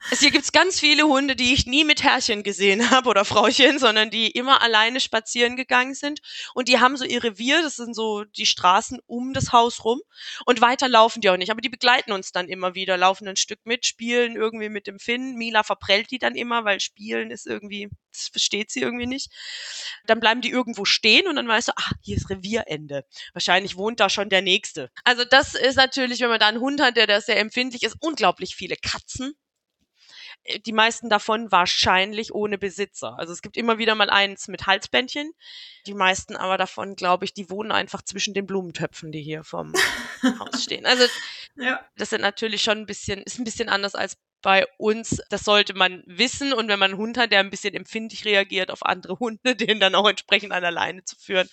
[0.09, 3.77] Es hier gibt's ganz viele Hunde, die ich nie mit Herrchen gesehen habe oder Frauchen,
[3.77, 6.21] sondern die immer alleine spazieren gegangen sind.
[6.55, 10.01] Und die haben so ihr Revier, das sind so die Straßen um das Haus rum.
[10.45, 11.51] Und weiter laufen die auch nicht.
[11.51, 14.97] Aber die begleiten uns dann immer wieder, laufen ein Stück mit, spielen irgendwie mit dem
[14.97, 15.35] Finn.
[15.35, 19.31] Mila verprellt die dann immer, weil spielen ist irgendwie, das versteht sie irgendwie nicht.
[20.07, 23.05] Dann bleiben die irgendwo stehen und dann weißt du, ah, hier ist Revierende.
[23.33, 24.89] Wahrscheinlich wohnt da schon der Nächste.
[25.03, 27.97] Also das ist natürlich, wenn man da einen Hund hat, der da sehr empfindlich ist,
[27.99, 29.35] unglaublich viele Katzen
[30.65, 33.17] die meisten davon wahrscheinlich ohne Besitzer.
[33.19, 35.31] Also es gibt immer wieder mal eins mit Halsbändchen.
[35.85, 39.73] Die meisten aber davon, glaube ich, die wohnen einfach zwischen den Blumentöpfen, die hier vom
[40.39, 40.85] Haus stehen.
[40.85, 41.05] Also
[41.55, 41.85] ja.
[41.95, 45.21] das sind natürlich schon ein bisschen, ist ein bisschen anders als bei uns.
[45.29, 46.53] Das sollte man wissen.
[46.53, 49.79] Und wenn man einen Hund hat, der ein bisschen empfindlich reagiert auf andere Hunde, den
[49.79, 51.49] dann auch entsprechend an der Leine zu führen.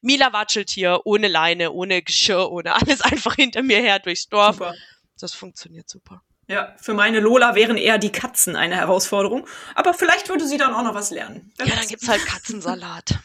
[0.00, 4.56] Mila watschelt hier ohne Leine, ohne Geschirr, ohne alles einfach hinter mir her durchs Dorf.
[4.56, 4.74] Super.
[5.18, 6.22] Das funktioniert super.
[6.48, 9.46] Ja, für meine Lola wären eher die Katzen eine Herausforderung.
[9.74, 11.52] Aber vielleicht würde sie dann auch noch was lernen.
[11.58, 13.18] ja, dann gibt's halt Katzensalat.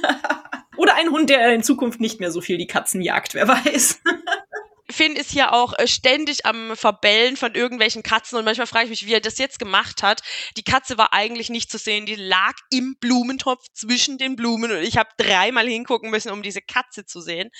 [0.76, 4.00] Oder ein Hund, der in Zukunft nicht mehr so viel die Katzen jagt, wer weiß.
[4.90, 8.90] Finn ist ja auch äh, ständig am Verbellen von irgendwelchen Katzen und manchmal frage ich
[8.90, 10.22] mich, wie er das jetzt gemacht hat.
[10.56, 14.82] Die Katze war eigentlich nicht zu sehen, die lag im Blumentopf zwischen den Blumen und
[14.82, 17.50] ich habe dreimal hingucken müssen, um diese Katze zu sehen.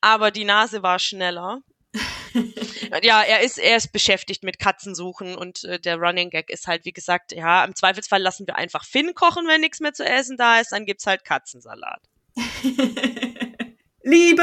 [0.00, 1.60] Aber die Nase war schneller.
[3.02, 6.84] ja, er ist, er ist beschäftigt mit Katzensuchen und äh, der Running Gag ist halt,
[6.84, 10.36] wie gesagt, ja, im Zweifelsfall lassen wir einfach Finn kochen, wenn nichts mehr zu essen
[10.36, 12.02] da ist, dann gibt's halt Katzensalat.
[14.04, 14.42] Liebe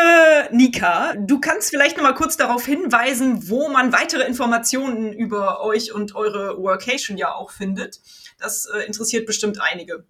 [0.52, 5.94] Nika, du kannst vielleicht noch mal kurz darauf hinweisen, wo man weitere Informationen über euch
[5.94, 8.00] und eure Workation ja auch findet.
[8.40, 10.06] Das äh, interessiert bestimmt einige.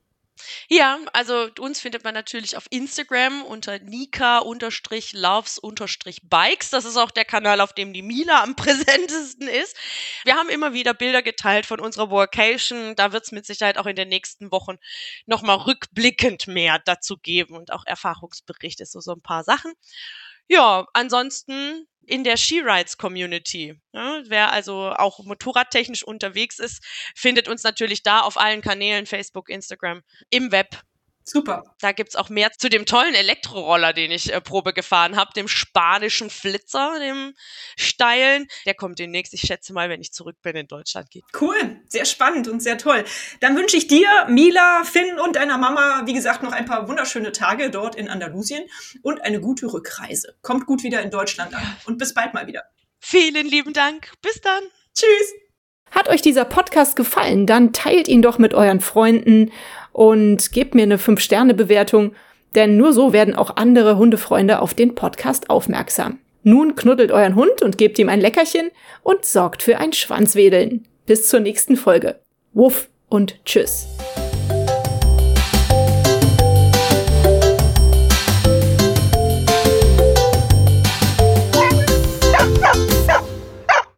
[0.68, 6.70] Ja, also uns findet man natürlich auf Instagram unter nika-loves-bikes.
[6.70, 9.76] Das ist auch der Kanal, auf dem die Mila am präsentesten ist.
[10.24, 12.96] Wir haben immer wieder Bilder geteilt von unserer Workation.
[12.96, 14.78] Da wird es mit Sicherheit auch in den nächsten Wochen
[15.26, 19.74] nochmal rückblickend mehr dazu geben und auch Erfahrungsberichte, so, so ein paar Sachen.
[20.50, 23.80] Ja, ansonsten in der She-Rides Community.
[23.94, 26.84] Ja, wer also auch motorradtechnisch unterwegs ist,
[27.16, 30.82] findet uns natürlich da auf allen Kanälen, Facebook, Instagram, im Web.
[31.24, 31.64] Super.
[31.80, 35.48] Da gibt's auch mehr zu dem tollen Elektroroller, den ich äh, Probe gefahren habe, dem
[35.48, 37.34] spanischen Flitzer, dem
[37.78, 38.48] steilen.
[38.66, 41.22] Der kommt demnächst, ich schätze mal, wenn ich zurück bin in Deutschland gehe.
[41.40, 43.06] Cool, sehr spannend und sehr toll.
[43.42, 47.32] Dann wünsche ich dir, Mila, Finn und deiner Mama, wie gesagt, noch ein paar wunderschöne
[47.32, 48.66] Tage dort in Andalusien
[49.04, 50.36] und eine gute Rückreise.
[50.42, 52.64] Kommt gut wieder in Deutschland an und bis bald mal wieder.
[53.00, 54.12] Vielen lieben Dank.
[54.22, 54.64] Bis dann.
[54.96, 55.34] Tschüss.
[55.92, 59.52] Hat euch dieser Podcast gefallen, dann teilt ihn doch mit euren Freunden
[60.00, 62.14] und gebt mir eine 5-Sterne-Bewertung,
[62.56, 66.20] denn nur so werden auch andere Hundefreunde auf den Podcast aufmerksam.
[66.42, 68.70] Nun knuddelt euren Hund und gebt ihm ein Leckerchen
[69.04, 70.88] und sorgt für ein Schwanzwedeln.
[71.06, 72.18] Bis zur nächsten Folge.
[72.54, 73.90] Wuff und tschüss.